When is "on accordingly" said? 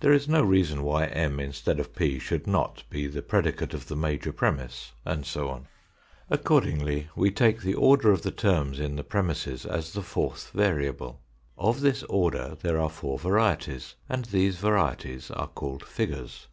5.48-7.06